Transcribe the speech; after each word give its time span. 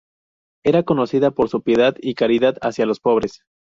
Era 0.65 0.81
conocida 0.81 1.29
por 1.29 1.49
su 1.49 1.61
piedad 1.61 1.95
y 1.99 2.15
caridad 2.15 2.57
hacia 2.63 2.87
los 2.87 2.99
pobres. 2.99 3.43